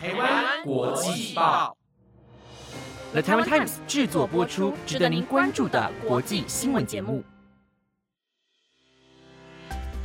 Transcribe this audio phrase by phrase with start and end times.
[0.00, 1.76] 台湾国际报
[3.10, 7.24] ，The Taiwan Times 制作播出，值得您关注的国际新闻节目。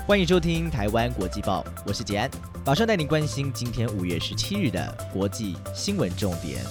[0.07, 2.31] 欢迎收听台湾国际报，我是杰安，
[2.65, 6.65] 马上带您关心今天五月十七日的国际新闻重点。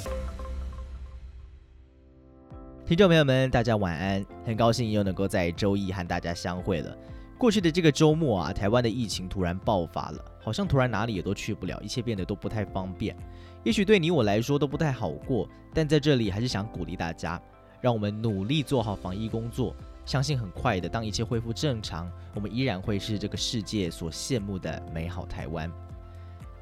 [2.84, 6.96] 听众朋友们，大家晚安，很高兴又能够在周一和大家相会了。
[7.43, 13.16] 过去的这个周末啊，台湾的疫情突然爆发了，好像突然哪里也都去不了，一切变得都不太方便。
[13.64, 17.42] 也许对你我来说都不太好过，但在这里还是想鼓励大家，
[17.80, 19.74] 让我们努力做好防疫工作。
[20.06, 25.69] 相信很快的，当一切恢复正常，我们依然会是这个世界所羡慕的美好台湾。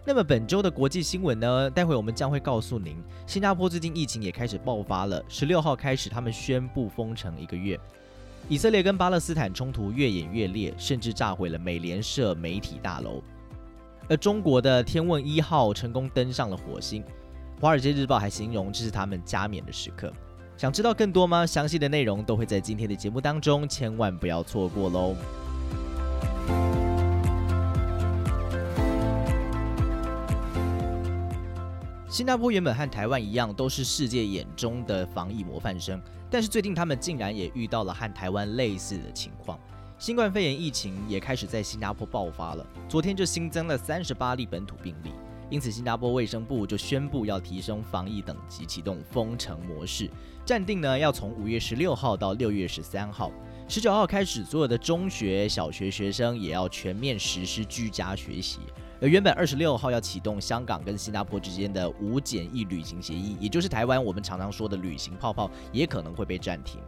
[0.07, 1.69] 那么本周的国际新闻呢？
[1.69, 5.23] 待会我们将会告诉您，新加坡最近疫情也开始爆发了。
[5.29, 7.79] 十六号开始，他们宣布封城一个月。
[8.51, 13.23] 以色列跟巴勒斯坦冲突越演越烈，甚至炸毁了美联社媒体大楼。
[14.09, 17.05] 而中国的天问一号成功登上了火星，
[17.61, 20.13] 华尔街日报还形容这是他们加冕的时刻。
[20.57, 21.47] 想知道更多吗？
[21.47, 25.15] 详细的内容都会在今天的节目当中，千万不要错过喽！
[32.11, 39.57] 新加坡原本和台湾一样，都是世界眼中的防疫模范生，但是最近他们竟然也遇到了和台湾类似的情况，
[39.97, 42.67] 新冠肺炎疫情也开始在新加坡爆发了。
[42.89, 45.13] 昨天就新增了三十八例本土病例。
[45.51, 50.11] 因此，新加坡卫生部就宣布要提升防疫等级，启动封城模式。
[50.45, 53.31] 暂定呢，要从五月十六号到六月十三号，
[53.69, 58.59] 十九号开始，所有的中学、小学学生也要全面实施居家学习。
[59.03, 66.79] 而原本二十六号要启动香港跟新加坡之间的无检疫旅行协议，也就是台湾我们常常说的旅行泡泡，也可能会被暂停。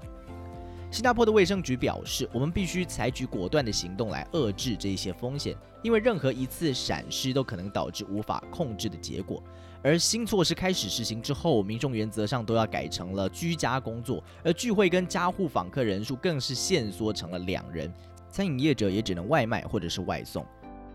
[0.91, 9.43] 新加坡的卫生局表示，我们必须采取果断的行动来遏制这些风险，因为任何一次闪失都可能导致无法控制的结果。
[9.83, 17.91] 而新措施开始实行之后，民众原则上都要改成了居家工作，而聚会跟家户访客人数更是限缩成了两人，
[18.29, 20.47] 餐饮业者也只能外卖或者是外送。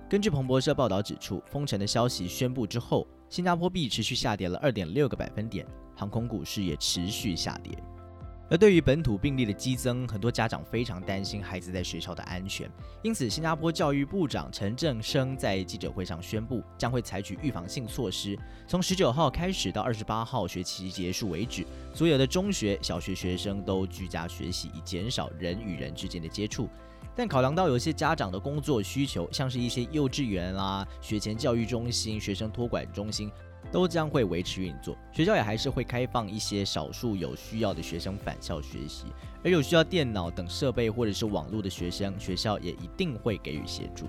[0.10, 7.78] 根据彭博社报道指出，封城的消息宣布之后，新加坡币持续下跌了二点六个百分点，航空股市也持续下跌。
[8.50, 26.70] 而对于本土病例的激增，很多家长非常担心孩子在学校的安全，因此新加坡教育部长陈正生在记者会上宣布，将会采取预防性措施，从十九号开始到二十八号学期结束为止，所有的中学、小学学生都居家学习，以减少人与人之间的接触。
[27.18, 33.30] 但考量到有些家长的工作需求，像是一些幼稚园啦、学前教育中心、学生托管中心。
[33.70, 39.08] 都将会维持运作，学校也还是会开放一些少数有需要的学生返校学习，
[39.44, 44.06] 而有需要电脑等设备或者是网络的学生，学校也一定会给予协助。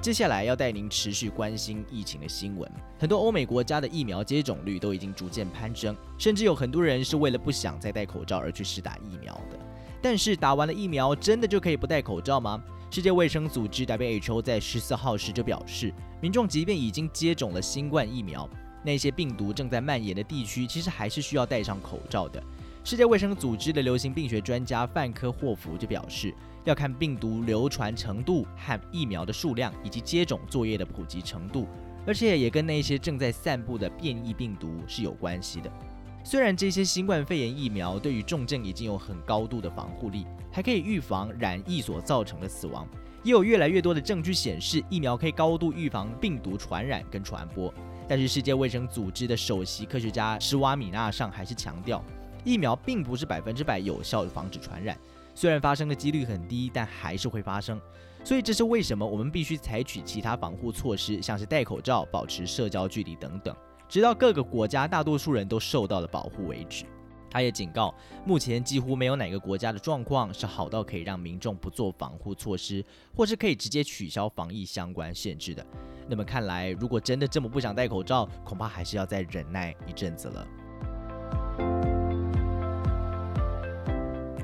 [0.00, 2.66] 接下来要带您持续关心疫情的新闻，
[2.98, 9.58] 很多欧美国家的疫苗接种率都已经逐渐攀升，甚至有很多人是为了不想再戴口罩而去试打疫苗的。
[10.00, 12.64] 但是打完了疫苗，真的就可以不戴口罩吗？
[12.90, 18.48] 世界卫生组织 WHO 在十四号时就表示，民众即便已经接种了新冠疫苗，
[18.82, 22.42] 那些病毒正在蔓延的地区，其实还是需要戴上口罩的。
[22.82, 26.34] 世界卫生组织的流行病学专家范科霍夫就表示，
[26.64, 31.66] 要看病毒流传程度和疫苗的数量以及接种作业的普及程度，
[32.06, 35.70] 而且也跟那些正在散布的变异病毒是有关系的。
[36.22, 42.86] 虽然这些新冠肺炎疫苗对于重症已经有很高度的防护力，还可以预防染疫所造成的死亡，
[43.22, 47.72] 也有越来越多的证据显示疫苗可以高度预防病毒传染跟传播。
[48.06, 52.04] 但是世界卫生组织的首席科学家施瓦米纳上还是强调，
[52.44, 54.98] 疫苗并不是百分之百有效的防止传染，
[55.34, 57.80] 虽然发生的几率很低，但还是会发生。
[58.22, 63.56] 所以这是为什么我们必须采取其他防护措施，像是戴口罩、保持社交距离等等。
[63.88, 66.84] 直到各个国家大多数人都受到了保护为止。
[67.32, 67.94] 他也警告，
[68.26, 75.64] 目前几乎没有哪个国家的状况是好到可以让民众不做防护措施，或是可以直接取消防疫相关限制的。
[76.08, 80.46] 那么看来，如果真的这么不想戴口罩，恐怕还是要再忍耐一阵子了。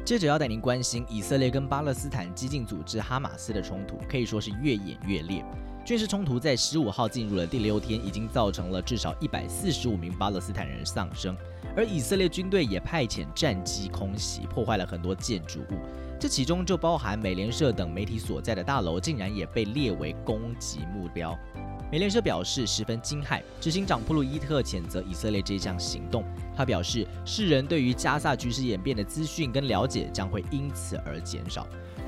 [0.07, 5.45] 接着要带您关心以色列跟巴勒斯坦激进组织哈马斯的冲突，可以说是越演越烈。
[5.85, 11.37] 军事冲突在十五号进入了第六天，已经造成了至少一百四十五名巴勒斯坦人丧生，
[11.77, 15.81] 而以色列军队也派遣战机空袭，破坏了很多建筑物，
[16.21, 21.37] 这其中就包含美联社等媒体所在的大楼，竟然也被列为攻击目标。
[21.93, 26.25] 美联社表示十分惊骇，执行长普鲁伊特谴责以色列这项行动。
[26.57, 31.65] 他表示，世人对于加萨局势演变的资讯跟了解将会因此而减少。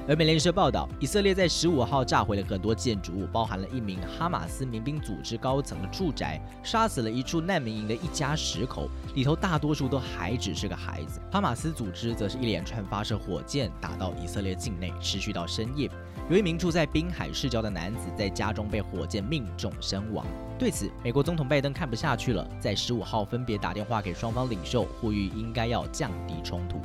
[0.08, 11.20] 而美联社报道，以色列在十五号炸毁了很多建筑物，包含了一名哈马斯民兵组织高层的住宅，杀死了一处难民营的一家十口，里头大多数都还只是个孩子。
[11.30, 15.88] 哈马斯组织则是一连串发射火箭打到以色列境内，持续到深夜。
[16.30, 20.26] 有一名住在滨海市郊的男子在家中被火箭命中身亡。
[20.58, 26.82] 对此，美国总统拜登看不下去了，在十五号分别打电话给双方领袖，呼吁应该要降低冲突。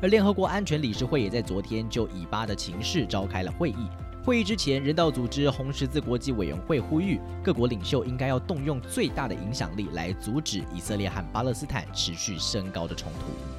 [0.00, 3.88] 而联合国安全理事会也在昨天就以巴的情势召开了会议。
[4.24, 13.55] 会议之前，人道组织红十字国际委员会呼吁各国领袖应该要动用最大的影响力来阻止以色列和巴勒斯坦持续升高的冲突。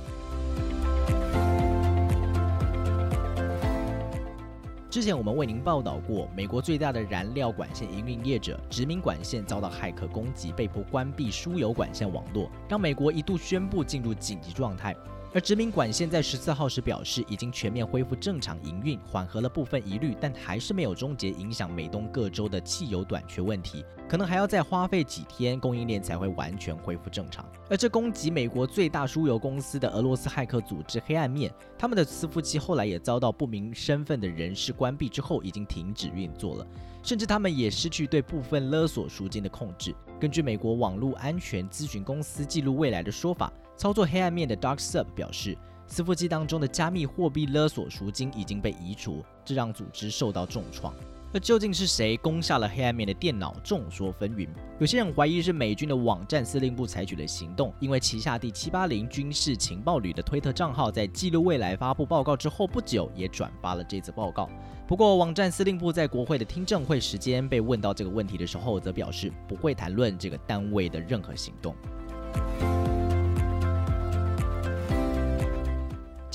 [4.90, 14.96] 之前我们为您报道过，美国最大的燃料管线营运业者殖民管线遭到骇客攻击，被迫关闭输油管线网络，让美国一度宣布进入紧急状态。
[15.34, 27.46] 而殖民管线在十四号时表示，已经全面恢复正常营运，缓和了部分疑虑，但还是没有终结影响美东各州的汽油短缺问题，可能还要再花费几天，供应链才会完全恢复正常。
[27.70, 36.66] 而这攻击美国最大输油公司的俄罗斯骇客组织“黑暗面”，他们的伺服器后来也遭到不明身份的人士关闭之后，已经停止运作了。
[37.04, 39.94] 甚至他们也失去对部分勒索赎金的控制。
[40.20, 45.58] 根据美国网络安全咨询公司记录未来的说法，操作黑暗面的 Darksub 表示，
[45.90, 50.94] 伺服器当中的加密货币勒索赎金已经被移除，这让组织受到重创。
[51.34, 53.54] 那究竟是谁攻下了黑暗面的电脑？
[53.64, 54.48] 众说纷纭。
[54.80, 64.50] 有些人怀疑是美军的网站司令部采取了行动，因为旗下第七八零军事情报旅的推特账号在记录未来发布报告之后不久，也转发了这次报告。
[64.88, 71.76] 不过，网站司令部在国会的听证会时间被问到这个问题的时候，则表示不会谈论这个单位的任何行动。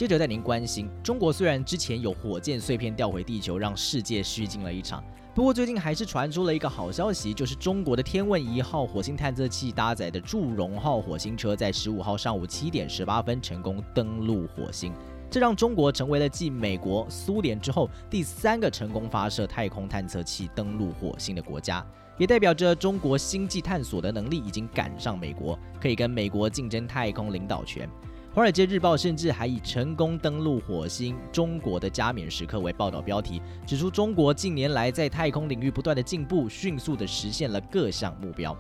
[0.03, 5.01] 接着带您关心，中国虽然之前有火箭碎片掉回地球，让世界虚惊了一场，
[5.33, 14.93] 不过最近还是传出了一个好消息，就是中国的天问一号火星探测器搭载的祝融号火星车，在十五号上午七点十八分成功登陆火星，
[15.31, 21.87] 这让中国成为了继美国、苏联之后第三个成功发射太空探测器登陆火星的国家，
[22.19, 27.89] 也代表着中国星际探索的能力已经赶上美国，可以跟美国竞争太空领导权。
[28.35, 38.57] 《华尔街日报》甚至还以“成功登陆火星，中国的加冕时刻”为报道标题，指出中国近年来在太空领域不断的进步，迅速的实现了各项目标。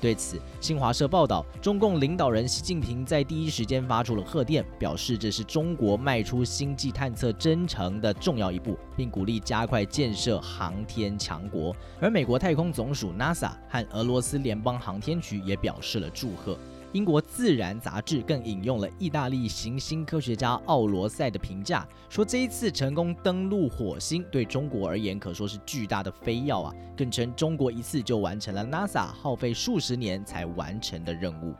[0.00, 11.76] 对此，新华社报道，中共领导人习近平在第一时间发出了贺电，表示这是中国迈出星际探测征程的重要一步，并鼓励加快建设航天强国。
[12.00, 16.56] 而美国太空总署 NASA 和俄罗斯联邦航天局也表示了祝贺。
[16.92, 26.70] 英国《自然》杂志更引用了意大利行星科学家奥罗塞的评价，说这一次成功登陆火星对中国而言可说是巨大的飞跃啊！
[26.94, 31.54] 更称中国一次就完成了 NASA 耗费数十年才完成的任务。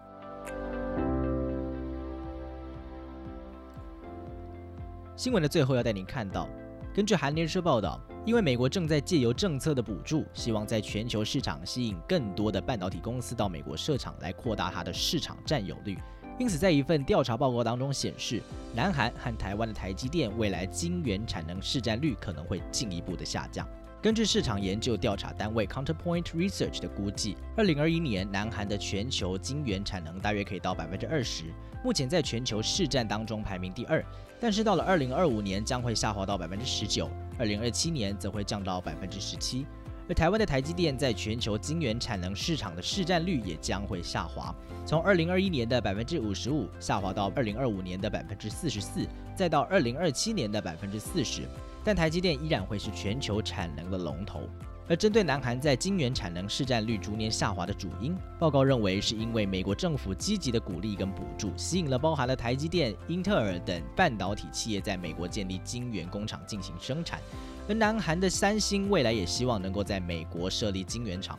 [5.17, 6.47] 新闻的最后要带您看到，
[6.95, 7.99] 根据韩联社报道。
[8.25, 15.99] 因为美国正在借由政策的补助，希望在全球市场吸引更多的半导体公司到美国设厂，来扩大它的市场占有率。
[16.39, 18.41] 因此，在一份调查报告当中显示，
[18.77, 23.67] 南韩和台湾的台积电未来晶圆产能市占率可能会进一步的下降。
[24.01, 31.45] 根据市场研究调查单位 Counterpoint Research 的估计，二零二一年南韩的全球晶圆产能大约可以到百分之二十，
[31.85, 34.05] 目前在全球市占当中排名第二。
[34.41, 37.09] 但是到了二零二五年将会下滑到百分之十九，
[37.43, 39.67] 二零二七年则会降到百分之十七。
[40.09, 44.55] 而台湾的台积电在全球晶圆产能市场的市占率也将会下滑，
[44.87, 49.05] 从二零二一年的百分之五十五下滑到二零二五年的百分之四十四，
[49.37, 51.43] 再到二零二七年的百分之四十。
[51.83, 54.49] 但台积电依然会是全球产能的龙头。
[54.93, 67.19] 而针对南韩在晶圆产能市占率逐年下滑的主因，报告认为是因为美国政府积极的鼓励跟补助，吸引了包含了台积电、英特尔等半导体企业在美国建立晶圆工厂进行生产。
[67.67, 71.39] 而南韩的三星未来也希望能够在美国设立晶圆厂。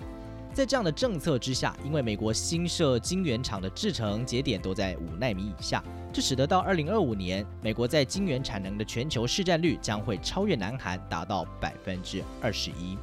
[0.52, 12.98] 在这样的政策之下，因为美国新设晶圆厂的制程节点都在五纳米以下，这使得到二零二五年，美国在晶圆产能的全球市占率将会超越南韩，达到百分之二十一。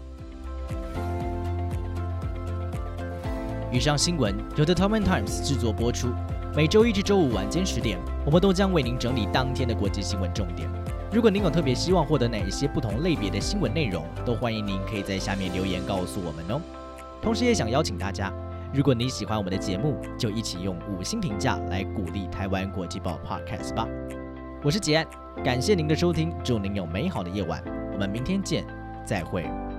[3.72, 6.08] 以上新闻由 The Taiwan Times 制作播出，
[6.56, 10.68] 每周一至周五晚间十点，我们都将为您整理当天的国际新闻重点。
[11.12, 16.60] 如果您有特别希望获得哪一些不同类别的新闻内容，都欢迎您可以在下面留言告诉我们哦。
[17.22, 18.32] 同时也想邀请大家，
[18.72, 23.86] 如果你喜欢我们的节目，就一起用五星评价来鼓励台湾国际报 Podcast 吧。
[24.62, 25.06] 我是杰安，
[25.44, 27.62] 感谢您的收听，祝您有美好的夜晚，
[27.92, 28.64] 我们明天见，
[29.06, 29.69] 再会。